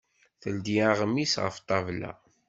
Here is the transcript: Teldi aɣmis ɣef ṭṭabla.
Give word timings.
Teldi 0.41 0.75
aɣmis 0.91 1.33
ɣef 1.43 1.55
ṭṭabla. 1.63 2.11